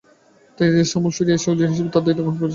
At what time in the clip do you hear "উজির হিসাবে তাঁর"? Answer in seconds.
1.51-2.03